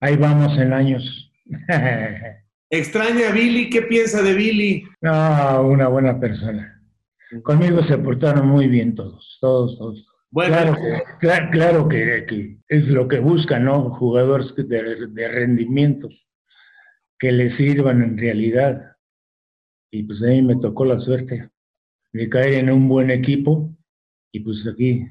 Ahí 0.00 0.16
vamos 0.16 0.56
en 0.58 0.74
años. 0.74 1.32
¿Extraña 2.70 3.30
a 3.30 3.32
Billy? 3.32 3.70
¿Qué 3.70 3.82
piensa 3.82 4.22
de 4.22 4.34
Billy? 4.34 4.84
No, 5.00 5.62
una 5.62 5.88
buena 5.88 6.20
persona. 6.20 6.78
Conmigo 7.42 7.82
se 7.84 7.96
portaron 7.96 8.46
muy 8.48 8.68
bien 8.68 8.94
todos, 8.94 9.38
todos, 9.40 9.78
todos. 9.78 10.09
Bueno, 10.32 10.76
claro, 11.50 11.88
que, 11.88 12.56
es 12.68 12.84
lo 12.86 13.08
que 13.08 13.18
buscan, 13.18 13.64
¿no? 13.64 13.90
Jugadores 13.96 14.54
de, 14.56 15.06
de, 15.08 15.28
rendimiento 15.28 16.08
que 17.18 17.32
les 17.32 17.56
sirvan 17.56 18.02
en 18.02 18.16
realidad. 18.16 18.96
Y 19.90 20.04
pues 20.04 20.22
a 20.22 20.26
mí 20.26 20.42
me 20.42 20.56
tocó 20.56 20.84
la 20.84 21.00
suerte 21.00 21.50
de 22.12 22.28
caer 22.28 22.54
en 22.54 22.70
un 22.70 22.88
buen 22.88 23.10
equipo 23.10 23.76
y 24.32 24.40
pues 24.40 24.64
aquí, 24.72 25.04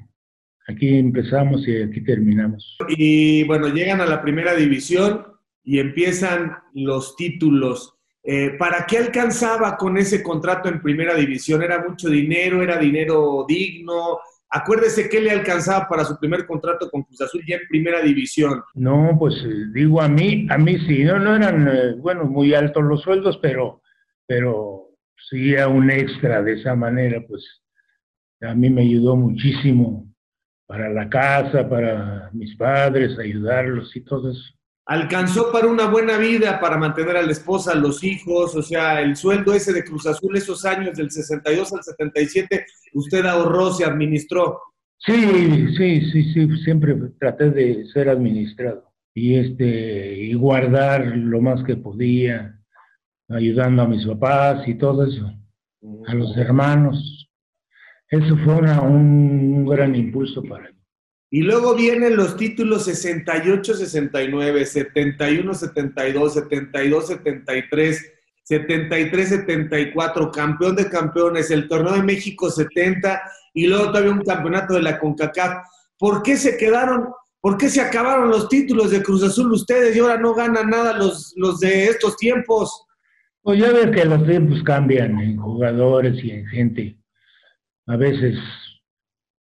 aquí 0.66 0.98
empezamos 0.98 1.68
y 1.68 1.82
aquí 1.82 2.02
terminamos. 2.02 2.78
Y 2.88 3.44
bueno, 3.44 3.68
llegan 3.68 4.00
a 4.00 4.06
la 4.06 4.22
primera 4.22 4.54
división 4.54 5.26
y 5.62 5.80
empiezan 5.80 6.56
los 6.72 7.14
títulos. 7.16 7.94
Eh, 8.22 8.50
¿Para 8.58 8.86
qué 8.86 8.98
alcanzaba 8.98 9.76
con 9.76 9.98
ese 9.98 10.22
contrato 10.22 10.70
en 10.70 10.80
primera 10.80 11.14
división? 11.14 11.62
¿Era 11.62 11.86
mucho 11.86 12.08
dinero? 12.08 12.62
¿Era 12.62 12.78
dinero 12.78 13.44
digno? 13.46 14.18
Acuérdese 14.50 15.08
qué 15.08 15.20
le 15.20 15.30
alcanzaba 15.30 15.88
para 15.88 16.04
su 16.04 16.18
primer 16.18 16.46
contrato 16.46 16.90
con 16.90 17.02
Cruz 17.02 17.20
Azul 17.20 17.42
ya 17.46 17.56
en 17.56 17.68
primera 17.68 18.02
división. 18.02 18.62
No, 18.74 19.16
pues 19.18 19.34
eh, 19.44 19.66
digo 19.72 20.00
a 20.00 20.08
mí, 20.08 20.46
a 20.50 20.58
mí 20.58 20.78
sí, 20.86 21.04
no, 21.04 21.18
no 21.18 21.36
eran, 21.36 21.68
eh, 21.68 21.94
bueno, 21.96 22.24
muy 22.24 22.54
altos 22.54 22.82
los 22.82 23.02
sueldos, 23.02 23.38
pero, 23.40 23.82
pero 24.26 24.88
sí 25.28 25.56
a 25.56 25.68
un 25.68 25.90
extra 25.90 26.42
de 26.42 26.54
esa 26.54 26.74
manera, 26.74 27.22
pues 27.28 27.44
a 28.40 28.54
mí 28.54 28.70
me 28.70 28.82
ayudó 28.82 29.16
muchísimo 29.16 30.12
para 30.66 30.88
la 30.88 31.08
casa, 31.08 31.68
para 31.68 32.30
mis 32.32 32.56
padres, 32.56 33.18
ayudarlos 33.18 33.94
y 33.96 34.00
todo 34.00 34.32
eso 34.32 34.59
alcanzó 34.90 35.52
para 35.52 35.68
una 35.68 35.86
buena 35.86 36.18
vida, 36.18 36.58
para 36.58 36.76
mantener 36.76 37.16
a 37.16 37.22
la 37.22 37.30
esposa, 37.30 37.70
a 37.70 37.76
los 37.76 38.02
hijos, 38.02 38.56
o 38.56 38.62
sea, 38.62 39.00
el 39.00 39.14
sueldo 39.14 39.54
ese 39.54 39.72
de 39.72 39.84
Cruz 39.84 40.04
Azul, 40.04 40.36
esos 40.36 40.64
años 40.64 40.96
del 40.96 41.12
62 41.12 41.72
al 41.72 41.82
77, 41.84 42.66
usted 42.94 43.24
ahorró, 43.24 43.72
se 43.72 43.84
administró. 43.84 44.60
Sí, 44.98 45.14
sí, 45.76 46.00
sí, 46.10 46.32
sí, 46.32 46.48
siempre 46.64 46.96
traté 47.20 47.50
de 47.50 47.86
ser 47.92 48.08
administrado 48.08 48.92
y 49.14 49.36
este 49.36 50.24
y 50.24 50.34
guardar 50.34 51.06
lo 51.06 51.40
más 51.40 51.62
que 51.62 51.76
podía, 51.76 52.60
ayudando 53.28 53.82
a 53.82 53.88
mis 53.88 54.04
papás 54.04 54.66
y 54.66 54.74
todo 54.74 55.06
eso, 55.06 55.32
a 56.08 56.14
los 56.14 56.36
hermanos. 56.36 57.30
Eso 58.08 58.36
fue 58.38 58.54
un 58.54 59.64
gran 59.66 59.94
impulso 59.94 60.42
para 60.42 60.72
mí. 60.72 60.79
Y 61.32 61.42
luego 61.42 61.76
vienen 61.76 62.16
los 62.16 62.36
títulos 62.36 62.88
68-69, 62.88 64.66
71-72, 64.98 66.34
72-73, 66.50 67.98
73-74, 68.50 70.30
campeón 70.32 70.74
de 70.74 70.88
campeones, 70.88 71.52
el 71.52 71.68
torneo 71.68 71.94
de 71.94 72.02
México 72.02 72.50
70 72.50 73.22
y 73.54 73.68
luego 73.68 73.86
todavía 73.86 74.10
un 74.10 74.24
campeonato 74.24 74.74
de 74.74 74.82
la 74.82 74.98
CONCACAF. 74.98 75.64
¿Por 75.96 76.22
qué 76.24 76.36
se 76.36 76.56
quedaron, 76.56 77.10
por 77.40 77.56
qué 77.56 77.68
se 77.68 77.80
acabaron 77.80 78.28
los 78.28 78.48
títulos 78.48 78.90
de 78.90 79.00
Cruz 79.00 79.22
Azul 79.22 79.52
ustedes 79.52 79.94
y 79.94 80.00
ahora 80.00 80.18
no 80.18 80.34
ganan 80.34 80.68
nada 80.68 80.96
los, 80.96 81.32
los 81.36 81.60
de 81.60 81.84
estos 81.84 82.16
tiempos? 82.16 82.86
Pues 83.42 83.60
ya 83.60 83.70
ves 83.70 83.90
que 83.94 84.04
los 84.04 84.26
tiempos 84.26 84.64
cambian 84.64 85.16
en 85.20 85.36
jugadores 85.36 86.22
y 86.24 86.32
en 86.32 86.46
gente. 86.46 86.98
A 87.86 87.96
veces 87.96 88.36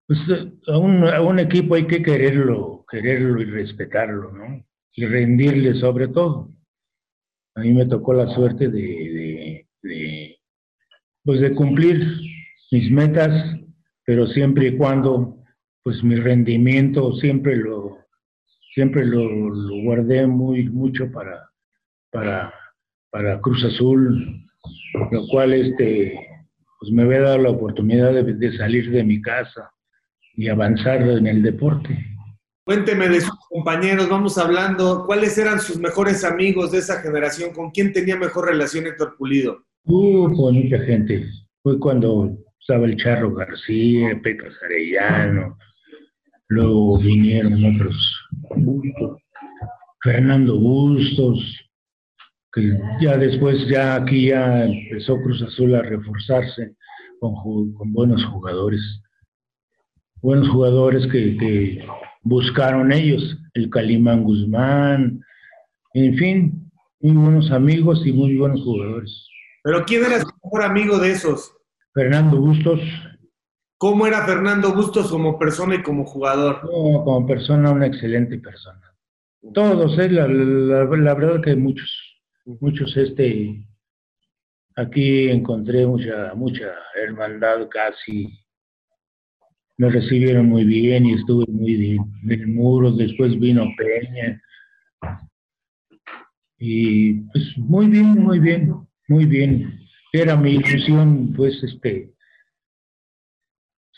pues 0.08 0.20
a 0.68 0.78
un, 0.78 1.40
equipo 1.40 1.76
hay 1.76 1.88
que 1.88 2.04
quererlo, 2.04 2.86
quererlo 2.90 3.42
y 3.42 3.46
respetarlo, 3.46 4.32
¿no? 4.32 4.64
Y 4.94 5.06
rendirle 5.06 5.74
sobre 5.80 6.08
todo. 6.08 6.52
A 7.56 7.62
mí 7.62 7.74
me 7.74 7.86
tocó 7.86 8.14
la 8.14 8.28
suerte 8.36 8.70
de, 8.70 9.68
pues 11.24 11.42
de 11.42 11.56
cumplir 11.56 12.06
mis 12.72 12.92
metas, 12.92 13.60
pero 14.06 14.28
siempre 14.28 14.68
y 14.68 14.78
cuando 14.78 15.38
pues 15.84 16.04
mi 16.04 16.16
rendimiento 16.16 17.14
siempre 17.16 17.56
lo 17.56 18.00
siempre 18.74 19.06
lo, 19.06 19.54
guardé 19.84 20.28
muy 20.28 20.68
mucho 20.70 21.10
para, 21.12 21.50
para, 22.12 22.54
para 23.10 23.40
Cruz 23.40 23.64
Azul, 23.64 24.46
lo 25.12 25.28
cual 25.28 25.54
este 25.54 26.20
pues 26.80 26.92
me 26.92 27.04
había 27.04 27.22
dado 27.22 27.38
la 27.38 27.52
oportunidad 27.52 28.14
de 28.14 28.58
salir 28.58 28.92
de 28.92 29.04
mi 29.06 29.22
casa, 29.22 29.72
y 30.36 30.50
avanzar 30.50 31.02
en 31.02 31.28
el 31.28 31.42
deporte. 31.42 31.98
Cuénteme 32.66 33.08
de 33.08 33.22
sus 33.22 33.38
compañeros, 33.48 34.10
vamos 34.10 34.38
hablando, 34.40 35.06
¿cuáles 35.06 35.38
eran 35.38 35.60
sus 35.60 35.78
mejores 35.78 36.24
amigos 36.24 36.72
de 36.72 36.80
esa 36.80 37.00
generación? 37.00 37.54
¿Con 37.54 37.70
quién 37.70 37.94
tenía 37.94 38.16
mejor 38.16 38.48
relación 38.48 38.88
Héctor 38.88 39.16
Pulido? 39.18 39.60
Uh, 39.84 40.36
con 40.36 40.56
mucha 40.56 40.80
gente. 40.80 41.28
Fue 41.62 41.80
cuando 41.80 42.36
estaba 42.60 42.88
el 42.88 42.98
Charro 42.98 43.36
García, 43.36 44.20
Pecas 44.24 44.54
Arellano, 44.64 45.58
luego 46.48 46.98
vinieron 46.98 47.76
otros, 47.76 48.16
Fernando 50.02 50.60
Bustos, 50.60 51.70
que 52.52 52.80
ya 53.00 53.16
después, 53.18 53.68
ya 53.68 53.96
aquí 53.96 54.30
ya 54.30 54.66
empezó 54.66 55.22
Cruz 55.22 55.44
Azul 55.44 55.76
a 55.76 55.84
reforzarse 55.84 56.74
con, 57.20 57.36
con 57.74 57.94
buenos 57.94 58.26
jugadores 58.26 58.82
buenos 60.22 60.50
jugadores 60.50 61.08
que, 61.12 61.86
buscaron 62.24 62.92
ellos, 62.92 63.38
el 63.54 63.70
Calimán 63.70 64.24
Guzmán, 64.24 65.22
en 65.94 66.16
fin, 66.18 66.72
muy 67.00 67.14
buenos 67.14 67.52
amigos 67.52 68.02
y 68.06 68.12
muy 68.12 68.36
buenos 68.36 68.62
jugadores. 68.64 69.28
¿Pero 69.64 69.86
quién 69.86 70.04
era 70.04 70.20
su 70.22 70.30
mejor 70.44 70.64
amigo 70.64 70.98
de 70.98 71.12
esos? 71.12 71.56
Fernando 71.94 72.40
Bustos. 72.42 72.82
¿Cómo 73.78 74.08
era 74.08 74.26
Fernando 74.26 74.74
Bustos 74.74 75.12
como 75.12 75.38
persona 75.38 75.76
y 75.76 75.84
como 75.84 76.06
jugador? 76.06 76.62
como 76.62 77.26
persona, 77.28 77.72
una 77.72 77.86
excelente 77.86 78.40
persona. 78.40 78.82
Todos, 79.54 79.98
¿eh? 80.00 80.10
la, 80.10 80.28
la, 80.28 81.14
verdad 81.14 81.42
que 81.42 81.56
muchos, 81.56 81.92
muchos, 82.46 82.98
este, 82.98 83.64
aquí 84.76 85.30
encontré 85.30 85.86
mucha, 85.86 86.34
mucha 86.36 86.74
hermandad 86.96 87.68
casi. 87.70 88.34
Me 89.78 89.90
recibieron 89.90 90.48
muy 90.48 90.64
bien 90.64 91.06
y 91.06 91.14
estuve 91.14 91.46
muy 91.48 91.76
bien 91.76 92.00
en 92.24 92.32
el 92.32 92.48
muro. 92.48 92.92
Después 92.92 93.40
vino 93.40 93.66
Peña. 93.78 94.42
Y 96.58 97.14
pues 97.14 97.58
muy 97.58 97.88
bien, 97.88 98.20
muy 98.20 98.40
bien, 98.40 98.74
muy 99.08 99.26
bien. 99.26 99.80
Era 100.14 100.38
mi 100.38 100.52
ilusión, 100.52 101.34
pues, 101.36 101.62
este, 101.62 102.14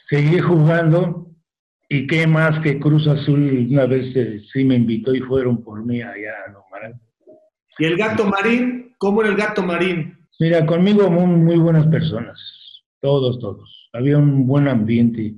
seguí 0.10 0.40
jugando 0.40 1.28
y 1.90 2.08
qué 2.08 2.28
más 2.28 2.60
que 2.62 2.80
Cruz 2.80 3.08
Azul 3.08 3.68
una 3.72 3.86
vez 3.86 4.16
eh, 4.16 4.42
sí 4.52 4.64
me 4.64 4.76
invitó 4.76 5.16
y 5.16 5.22
fueron 5.22 5.64
por 5.64 5.86
mí 5.86 6.02
allá 6.02 6.34
a 6.48 6.92
¿Y 7.80 7.86
el 7.86 7.96
gato 7.96 8.26
marín? 8.26 8.96
¿Cómo 8.98 9.22
era 9.22 9.30
el 9.30 9.38
gato 9.38 9.62
marín? 9.62 10.18
Mira, 10.40 10.66
conmigo 10.66 11.10
muy, 11.10 11.26
muy 11.28 11.58
buenas 11.58 11.86
personas, 11.88 12.40
todos, 13.02 13.40
todos. 13.40 13.90
Había 13.94 14.18
un 14.18 14.48
buen 14.48 14.68
ambiente 14.68 15.36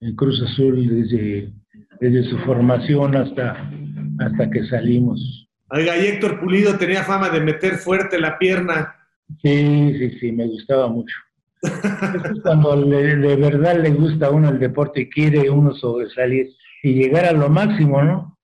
en 0.00 0.16
Cruz 0.16 0.42
Azul 0.42 0.88
desde, 0.88 1.52
desde 2.00 2.30
su 2.30 2.38
formación 2.38 3.16
hasta, 3.16 3.70
hasta 4.18 4.50
que 4.50 4.64
salimos. 4.66 5.48
Oiga, 5.70 5.96
y 5.96 6.06
Héctor 6.06 6.40
Pulido 6.40 6.76
tenía 6.78 7.04
fama 7.04 7.28
de 7.30 7.40
meter 7.40 7.74
fuerte 7.74 8.18
la 8.18 8.38
pierna. 8.38 8.96
Sí, 9.42 9.94
sí, 9.98 10.18
sí, 10.18 10.32
me 10.32 10.46
gustaba 10.46 10.88
mucho. 10.88 11.14
cuando 12.42 12.86
de 12.86 13.36
verdad 13.36 13.82
le 13.82 13.90
gusta 13.90 14.26
a 14.26 14.30
uno 14.30 14.48
el 14.48 14.58
deporte 14.58 15.02
y 15.02 15.10
quiere 15.10 15.50
uno 15.50 15.74
sobresalir 15.74 16.50
y 16.82 16.94
llegar 16.94 17.26
a 17.26 17.32
lo 17.32 17.50
máximo, 17.50 18.02
¿no? 18.02 18.38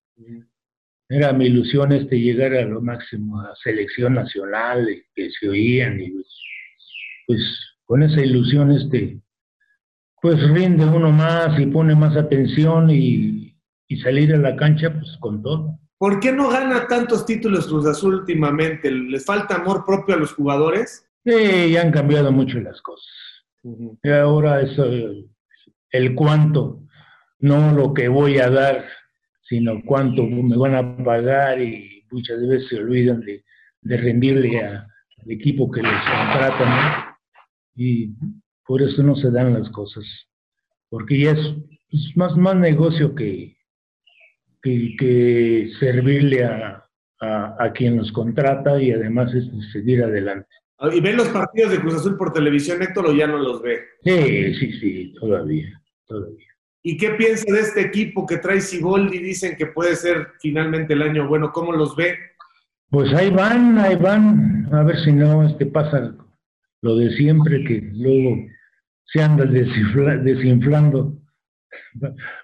Era 1.08 1.32
mi 1.32 1.46
ilusión 1.46 1.92
este 1.92 2.18
llegar 2.18 2.52
a 2.52 2.66
lo 2.66 2.82
máximo, 2.82 3.40
a 3.40 3.54
selección 3.62 4.14
nacional, 4.14 4.86
que 5.14 5.30
se 5.30 5.48
oían 5.48 6.00
y 6.00 6.12
pues 7.26 7.40
con 7.84 8.02
esa 8.02 8.20
ilusión 8.20 8.72
este 8.72 9.20
pues 10.26 10.42
rinde 10.50 10.84
uno 10.84 11.12
más 11.12 11.56
y 11.56 11.66
pone 11.66 11.94
más 11.94 12.16
atención 12.16 12.90
y, 12.90 13.56
y 13.86 13.96
salir 14.00 14.34
a 14.34 14.38
la 14.38 14.56
cancha 14.56 14.92
pues 14.92 15.16
con 15.20 15.40
todo. 15.40 15.78
¿Por 15.98 16.18
qué 16.18 16.32
no 16.32 16.48
gana 16.48 16.88
tantos 16.88 17.24
títulos 17.24 17.68
Cruz 17.68 17.86
Azul 17.86 18.16
últimamente? 18.16 18.90
¿Les 18.90 19.24
falta 19.24 19.54
amor 19.54 19.84
propio 19.86 20.16
a 20.16 20.18
los 20.18 20.32
jugadores? 20.32 21.08
Sí, 21.24 21.70
ya 21.70 21.82
han 21.82 21.92
cambiado 21.92 22.32
mucho 22.32 22.58
las 22.58 22.82
cosas. 22.82 23.06
Y 24.02 24.10
ahora 24.10 24.62
es 24.62 24.76
el, 25.90 26.14
cuánto, 26.16 26.80
no 27.38 27.72
lo 27.72 27.94
que 27.94 28.08
voy 28.08 28.38
a 28.38 28.50
dar, 28.50 28.84
sino 29.42 29.80
cuánto 29.86 30.24
me 30.24 30.56
van 30.56 30.74
a 30.74 31.04
pagar 31.04 31.62
y 31.62 32.04
muchas 32.10 32.40
veces 32.40 32.68
se 32.68 32.80
olvidan 32.80 33.20
de, 33.20 33.44
rendirle 33.96 34.60
al 34.60 34.86
equipo 35.28 35.70
que 35.70 35.82
les 35.82 35.92
contrata, 35.92 37.16
Y 37.76 38.10
por 38.66 38.82
eso 38.82 39.02
no 39.02 39.16
se 39.16 39.30
dan 39.30 39.54
las 39.54 39.70
cosas, 39.70 40.04
porque 40.88 41.20
ya 41.20 41.32
es, 41.32 42.16
más, 42.16 42.36
más 42.36 42.56
negocio 42.56 43.14
que, 43.14 43.56
que, 44.62 45.70
servirle 45.78 46.44
a, 46.44 46.84
a, 47.20 47.72
quien 47.72 47.96
nos 47.96 48.10
contrata 48.12 48.80
y 48.82 48.90
además 48.90 49.32
es 49.34 49.44
seguir 49.72 50.02
adelante. 50.02 50.48
¿Y 50.92 51.00
ven 51.00 51.16
los 51.16 51.28
partidos 51.28 51.70
de 51.70 51.80
Cruz 51.80 51.94
Azul 51.94 52.18
por 52.18 52.32
televisión, 52.32 52.82
Héctor, 52.82 53.06
o 53.06 53.14
ya 53.14 53.26
no 53.26 53.38
los 53.38 53.62
ve? 53.62 53.80
Sí, 54.02 54.54
sí, 54.54 54.72
sí, 54.80 55.14
todavía, 55.18 55.80
todavía. 56.06 56.46
¿Y 56.88 56.96
qué 56.98 57.10
piensa 57.10 57.52
de 57.52 57.60
este 57.60 57.80
equipo 57.80 58.26
que 58.26 58.36
trae 58.36 58.58
y 58.58 59.18
Dicen 59.18 59.56
que 59.56 59.66
puede 59.66 59.96
ser 59.96 60.28
finalmente 60.40 60.92
el 60.94 61.02
año 61.02 61.26
bueno. 61.26 61.50
¿Cómo 61.50 61.72
los 61.72 61.96
ve? 61.96 62.16
Pues 62.90 63.12
ahí 63.12 63.28
van, 63.30 63.76
ahí 63.78 63.96
van. 63.96 64.68
A 64.72 64.84
ver 64.84 64.96
si 65.00 65.10
no 65.10 65.44
este 65.44 65.66
pasa 65.66 66.14
lo 66.82 66.96
de 66.96 67.10
siempre, 67.16 67.64
que 67.64 67.90
luego 67.92 68.36
se 69.06 69.22
andan 69.22 69.52
desinflando 69.52 71.18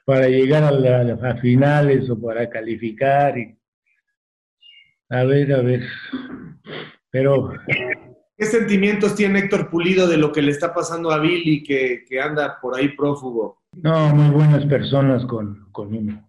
para 0.05 0.29
llegar 0.29 0.65
a, 0.65 0.71
las 0.73 1.41
finales 1.41 2.09
o 2.09 2.21
para 2.21 2.49
calificar. 2.49 3.39
Y, 3.39 3.57
a 5.11 5.25
ver, 5.25 5.53
a 5.53 5.63
ver. 5.63 5.83
Pero. 7.11 7.53
¿Qué 8.37 8.47
sentimientos 8.47 9.15
tiene 9.15 9.41
Héctor 9.41 9.71
Pulido 9.71 10.09
de 10.09 10.17
lo 10.17 10.33
que 10.33 10.43
le 10.43 10.51
está 10.51 10.75
pasando 10.75 11.13
a 11.13 11.21
Billy, 11.21 11.63
que, 11.63 12.05
que 12.09 12.21
anda 12.21 12.59
por 12.61 12.77
ahí 12.77 12.89
prófugo? 12.89 13.63
No, 13.73 14.15
muy 14.15 14.35
buenas 14.35 14.67
personas 14.67 15.25
con, 15.27 15.71
con 15.71 15.95
uno. 15.95 16.29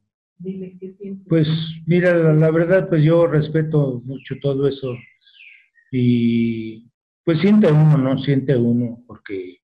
Pues 1.28 1.48
mira, 1.86 2.14
la, 2.14 2.52
verdad, 2.52 2.90
pues 2.90 3.04
yo 3.04 3.28
respeto 3.28 4.02
mucho 4.06 4.36
todo 4.42 4.68
eso 4.68 4.96
y 5.92 6.90
pues 7.24 7.40
siente 7.40 7.72
uno, 7.72 7.98
¿no? 7.98 8.18
Siente 8.20 8.56
uno, 8.56 9.02
porque 9.08 9.63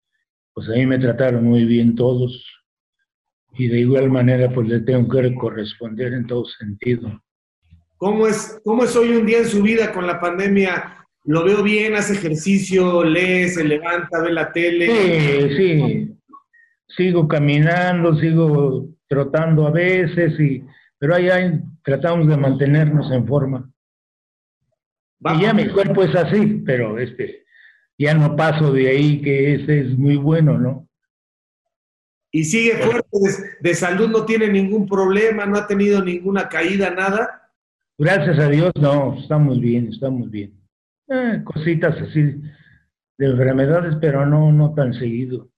pues 0.56 0.70
a 0.70 0.72
mí 0.72 0.86
me 0.86 0.98
trataron 0.98 1.44
muy 1.44 1.66
bien 1.66 1.94
todos, 1.94 2.42
y 3.58 3.68
de 3.68 3.80
igual 3.80 4.08
manera 4.08 4.50
pues 4.50 4.66
le 4.66 4.80
tengo 4.80 5.06
que 5.06 5.34
corresponder 5.34 6.14
en 6.14 6.26
todo 6.26 6.46
sentido. 6.46 7.22
¿Cómo 7.98 8.26
es, 8.26 8.58
¿Cómo 8.64 8.84
es 8.84 8.96
hoy 8.96 9.10
un 9.10 9.26
día 9.26 9.40
en 9.40 9.48
su 9.48 9.62
vida 9.62 9.92
con 9.92 10.06
la 10.06 10.18
pandemia? 10.18 11.06
¿Lo 11.24 11.44
veo 11.44 11.62
bien? 11.62 11.94
¿Hace 11.94 12.14
ejercicio? 12.14 13.04
¿Lee? 13.04 13.50
¿Se 13.50 13.64
levanta? 13.64 14.22
¿Ve 14.22 14.32
la 14.32 14.50
tele? 14.50 14.86
Sí, 14.86 15.56
sí. 15.58 16.18
Sigo 16.88 17.28
caminando, 17.28 18.16
sigo 18.16 18.88
trotando 19.08 19.66
a 19.66 19.72
veces, 19.72 20.40
y, 20.40 20.64
pero 20.98 21.16
ahí, 21.16 21.28
tratamos 21.82 22.28
de 22.28 22.36
mantenernos 22.38 23.12
en 23.12 23.26
forma. 23.26 23.70
Y 25.20 25.42
ya 25.42 25.52
mi 25.52 25.68
cuerpo 25.68 26.02
es 26.02 26.14
así, 26.14 26.62
pero 26.64 26.98
este, 26.98 27.44
ya 27.98 28.14
no 28.14 28.36
paso 28.36 28.72
de 28.72 28.88
ahí, 28.88 29.20
que 29.22 29.54
ese 29.54 29.80
es 29.80 29.98
muy 29.98 30.16
bueno, 30.16 30.58
¿no? 30.58 30.86
y 32.36 32.44
sigue 32.44 32.76
fuerte 32.76 33.08
de, 33.60 33.74
salud, 33.74 34.10
no 34.10 34.26
tiene 34.26 34.48
ningún 34.48 34.86
problema, 34.86 35.46
no 35.46 35.56
ha 35.56 35.66
tenido 35.66 36.04
ninguna 36.04 36.50
caída, 36.50 36.90
nada. 36.90 37.50
Gracias 37.96 38.38
a 38.38 38.50
Dios, 38.50 38.72
no, 38.78 39.18
estamos 39.18 39.58
bien, 39.58 39.88
estamos 39.90 40.30
bien. 40.30 40.52
Eh, 41.08 41.40
cositas 41.44 41.96
así 41.96 42.22
de 43.16 43.26
enfermedades, 43.26 43.96
pero 44.02 44.26
no, 44.26 44.52
no 44.52 44.74
tan 44.74 44.92
seguido. 44.92 45.48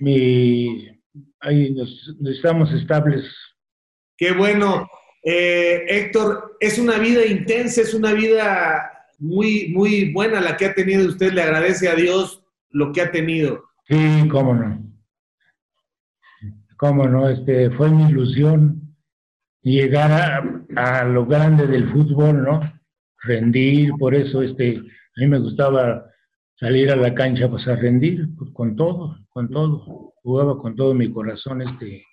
Mi, 0.00 1.00
ahí 1.38 1.76
estamos 2.24 2.72
estables. 2.72 3.24
Qué 4.16 4.32
bueno. 4.32 4.88
Eh, 5.22 5.84
Héctor, 5.86 6.56
es 6.58 6.76
una 6.76 6.98
vida 6.98 7.24
intensa, 7.24 7.82
es 7.82 7.94
una 7.94 8.12
vida 8.14 8.93
muy, 9.18 9.68
muy 9.68 10.12
buena 10.12 10.40
la 10.40 10.56
que 10.56 10.66
ha 10.66 10.74
tenido 10.74 11.08
usted. 11.08 11.32
Le 11.32 11.42
agradece 11.42 11.88
a 11.88 11.94
Dios 11.94 12.42
lo 12.70 12.92
que 12.92 13.00
ha 13.02 13.10
tenido. 13.10 13.64
Sí, 13.86 14.28
cómo 14.30 14.54
no 14.54 14.84
cómo 16.76 17.08
no, 17.08 17.28
este, 17.28 17.70
fue 17.70 17.90
mi 17.90 18.10
ilusión 18.10 18.94
llegar 19.62 20.66
a, 20.76 21.04
lo 21.04 21.26
grande 21.26 21.66
del 21.66 21.90
fútbol, 21.90 22.42
¿no? 22.42 22.60
Rendir, 23.22 23.92
por 23.98 24.14
eso 24.14 24.42
este, 24.42 24.76
a 24.76 25.20
mí 25.20 25.26
me 25.26 25.38
gustaba 25.38 26.04
salir 26.56 26.90
a 26.90 26.96
la 26.96 27.14
cancha 27.14 27.48
pues 27.48 27.66
a 27.68 27.76
rendir 27.76 28.28
pues, 28.36 28.50
con 28.52 28.76
todo, 28.76 29.16
con 29.30 29.48
todo. 29.48 30.12
Jugaba 30.22 30.58
con 30.58 30.76
todo 30.76 30.94
mi 30.94 31.10
corazón, 31.10 31.62
este, 31.62 32.04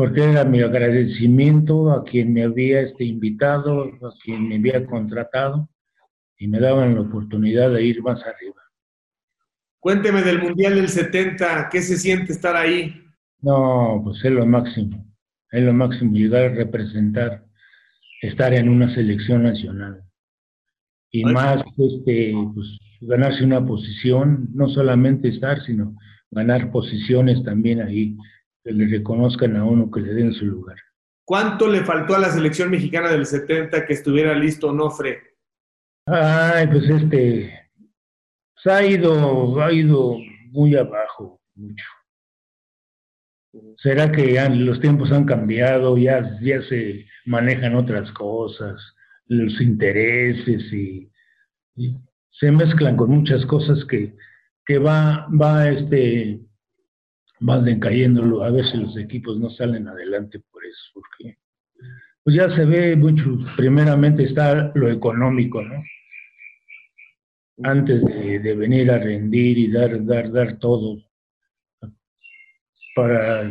porque 0.00 0.24
era 0.24 0.46
mi 0.46 0.62
agradecimiento 0.62 1.92
a 1.92 2.02
quien 2.04 2.32
me 2.32 2.44
había 2.44 2.80
este, 2.80 3.04
invitado, 3.04 3.82
a 3.82 4.14
quien 4.24 4.48
me 4.48 4.56
había 4.56 4.86
contratado 4.86 5.68
y 6.38 6.48
me 6.48 6.58
daban 6.58 6.94
la 6.94 7.02
oportunidad 7.02 7.70
de 7.70 7.84
ir 7.84 8.02
más 8.02 8.18
arriba. 8.22 8.62
Cuénteme 9.78 10.22
del 10.22 10.40
Mundial 10.40 10.76
del 10.76 10.88
70, 10.88 11.68
¿qué 11.70 11.82
se 11.82 11.98
siente 11.98 12.32
estar 12.32 12.56
ahí? 12.56 12.94
No, 13.42 14.00
pues 14.02 14.24
es 14.24 14.32
lo 14.32 14.46
máximo, 14.46 15.06
es 15.50 15.62
lo 15.62 15.74
máximo 15.74 16.14
llegar 16.14 16.44
a 16.44 16.54
representar, 16.54 17.44
estar 18.22 18.54
en 18.54 18.70
una 18.70 18.94
selección 18.94 19.42
nacional. 19.42 20.02
Y 21.10 21.26
más, 21.26 21.62
este, 21.76 22.32
pues, 22.54 22.78
ganarse 23.02 23.44
una 23.44 23.66
posición, 23.66 24.48
no 24.54 24.66
solamente 24.70 25.28
estar, 25.28 25.62
sino 25.66 25.94
ganar 26.30 26.70
posiciones 26.70 27.44
también 27.44 27.82
ahí, 27.82 28.16
que 28.62 28.72
le 28.72 28.86
reconozcan 28.86 29.56
a 29.56 29.64
uno, 29.64 29.90
que 29.90 30.00
le 30.00 30.14
den 30.14 30.32
su 30.32 30.46
lugar. 30.46 30.76
¿Cuánto 31.24 31.68
le 31.68 31.84
faltó 31.84 32.14
a 32.14 32.18
la 32.18 32.30
selección 32.30 32.70
mexicana 32.70 33.10
del 33.10 33.26
70 33.26 33.86
que 33.86 33.92
estuviera 33.92 34.34
listo 34.34 34.72
Nofre? 34.72 35.20
Ay, 36.06 36.66
pues 36.66 36.88
este, 36.88 37.70
pues 38.54 38.74
ha 38.74 38.84
ido, 38.84 39.60
ha 39.62 39.72
ido 39.72 40.16
muy 40.50 40.74
abajo, 40.74 41.40
mucho. 41.54 41.84
¿Será 43.76 44.10
que 44.10 44.40
los 44.50 44.80
tiempos 44.80 45.10
han 45.12 45.24
cambiado, 45.24 45.96
ya, 45.98 46.38
ya 46.40 46.62
se 46.62 47.06
manejan 47.26 47.74
otras 47.74 48.10
cosas? 48.12 48.80
los 49.30 49.60
intereses 49.60 50.72
y, 50.72 51.08
se 52.32 52.50
mezclan 52.50 52.96
con 52.96 53.10
muchas 53.10 53.44
cosas 53.46 53.84
que, 53.84 54.14
que 54.66 54.78
va, 54.78 55.26
va 55.28 55.68
este, 55.68 56.40
van 57.40 57.64
decayendo, 57.64 58.42
a 58.44 58.50
veces 58.50 58.74
los 58.74 58.96
equipos 58.96 59.38
no 59.38 59.50
salen 59.50 59.88
adelante 59.88 60.40
por 60.52 60.64
eso, 60.64 60.90
porque 60.94 61.38
pues 62.22 62.36
ya 62.36 62.54
se 62.54 62.64
ve 62.64 62.96
mucho, 62.96 63.38
primeramente 63.56 64.24
está 64.24 64.72
lo 64.74 64.90
económico, 64.90 65.62
¿no? 65.62 65.82
Antes 67.62 68.02
de, 68.04 68.54
venir 68.54 68.90
a 68.90 68.98
rendir 68.98 69.58
y 69.58 69.70
dar, 69.70 70.04
dar, 70.04 70.30
dar 70.30 70.58
todo 70.58 70.98
para 72.94 73.50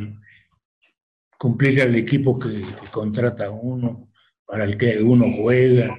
cumplir 1.39 1.81
al 1.81 1.95
equipo 1.95 2.37
que, 2.39 2.63
contrata 2.91 3.49
uno, 3.49 4.09
para 4.45 4.65
el 4.65 4.77
que 4.77 5.01
uno 5.01 5.25
juega. 5.37 5.97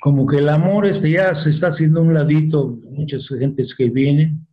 Como 0.00 0.26
que 0.26 0.38
el 0.38 0.48
amor 0.48 0.86
este 0.86 1.10
ya 1.10 1.34
se 1.42 1.50
está 1.50 1.68
haciendo 1.68 2.02
un 2.02 2.14
ladito, 2.14 2.78
muchas 2.90 3.26
gentes 3.28 3.74
que 3.74 3.88
vienen, 3.88 4.46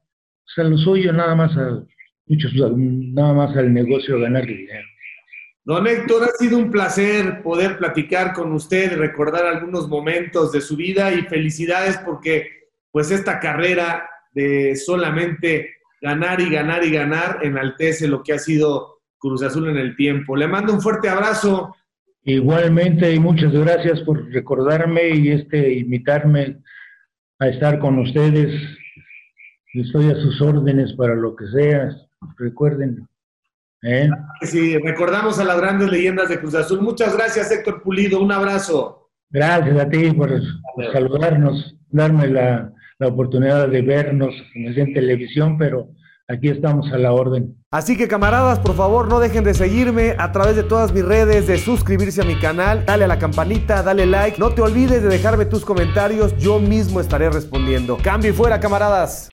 o 0.47 0.49
sea, 0.55 0.63
lo 0.63 0.77
suyo 0.77 1.12
nada 1.12 1.36
más 1.36 1.55
a 1.57 1.83
muchos 2.25 2.53
nada 2.55 3.33
más 3.33 3.55
al 3.55 3.73
negocio 3.73 4.19
ganar 4.19 4.45
dinero. 4.45 4.88
Don 5.63 5.86
Héctor, 5.86 6.23
ha 6.23 6.38
sido 6.38 6.57
un 6.57 6.71
placer 6.71 7.41
poder 7.43 7.77
platicar 7.77 8.31
con 8.31 8.53
usted, 8.53 8.97
recordar 8.97 9.45
algunos 9.45 9.89
momentos 9.89 10.53
de 10.53 10.62
su 10.62 10.77
vida 10.77 11.13
y 11.13 11.23
felicidades 11.23 11.97
porque 12.05 12.47
pues 12.91 13.12
esta 13.12 13.39
carrera 13.39 14.10
de 14.31 14.77
solamente 14.77 15.75
ganar 16.01 16.39
y 16.39 16.49
ganar 16.49 16.86
y 16.86 16.91
ganar 16.91 17.39
enaltece 17.43 18.07
lo 18.07 18.23
que 18.23 18.33
ha 18.33 18.39
sido 18.39 19.01
Cruz 19.17 19.43
Azul 19.43 19.69
en 19.69 19.77
el 19.77 19.95
tiempo. 19.97 20.38
Le 20.38 20.47
mando 20.47 20.73
un 20.73 20.81
fuerte 20.81 21.10
abrazo. 21.10 21.75
Igualmente 22.23 23.13
y 23.13 23.19
muchas 23.19 23.51
gracias 23.51 24.01
por 24.01 24.29
recordarme 24.31 25.10
y 25.10 25.31
este 25.31 25.73
invitarme 25.73 26.60
a 27.39 27.49
estar 27.49 27.79
con 27.79 27.99
ustedes. 27.99 28.53
Estoy 29.81 30.09
a 30.09 30.15
sus 30.15 30.41
órdenes 30.41 30.93
para 30.93 31.15
lo 31.15 31.35
que 31.35 31.47
sea. 31.47 31.95
Recuerden, 32.37 33.07
¿Eh? 33.83 34.09
Sí, 34.41 34.77
recordamos 34.79 35.39
a 35.39 35.43
las 35.43 35.57
grandes 35.57 35.91
leyendas 35.91 36.29
de 36.29 36.39
Cruz 36.39 36.55
Azul. 36.55 36.81
Muchas 36.81 37.15
gracias, 37.15 37.51
Héctor 37.51 37.83
Pulido. 37.83 38.19
Un 38.21 38.31
abrazo. 38.31 39.09
Gracias 39.29 39.77
a 39.79 39.89
ti 39.89 40.11
por, 40.11 40.31
saludarnos, 40.93 41.75
darme 41.89 42.27
la, 42.27 42.73
oportunidad 42.99 43.67
de 43.67 43.81
vernos 43.83 44.33
en 44.55 44.93
televisión, 44.93 45.57
pero 45.59 45.89
aquí 46.27 46.47
estamos 46.47 46.91
a 46.91 46.97
la 46.97 47.11
orden. 47.11 47.55
Así 47.69 47.95
que 47.95 48.07
camaradas, 48.07 48.57
por 48.59 48.73
favor 48.73 49.07
no 49.07 49.19
dejen 49.19 49.43
de 49.43 49.53
seguirme 49.53 50.15
a 50.17 50.31
través 50.31 50.55
de 50.55 50.63
todas 50.63 50.91
mis 50.91 51.05
redes, 51.05 51.45
de 51.45 51.59
suscribirse 51.59 52.21
a 52.21 52.25
mi 52.25 52.39
canal, 52.39 52.85
dale 52.87 53.03
a 53.03 53.07
la 53.07 53.19
campanita, 53.19 53.83
dale 53.83 54.07
like, 54.07 54.39
no 54.39 54.49
te 54.49 54.63
olvides 54.63 55.03
de 55.03 55.09
dejarme 55.09 55.45
tus 55.45 55.63
comentarios, 55.63 56.35
yo 56.37 56.59
mismo 56.59 56.99
estaré 56.99 57.29
respondiendo. 57.29 57.97
Cambio 58.01 58.31
y 58.31 58.33
fuera, 58.33 58.59
camaradas. 58.59 59.29